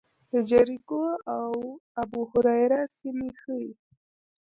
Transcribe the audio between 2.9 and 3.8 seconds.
سیمې ښيي.